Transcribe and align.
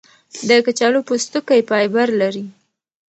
د 0.47 0.49
کچالو 0.65 0.99
پوستکی 1.07 1.59
فایبر 1.69 2.07
لري. 2.21 2.45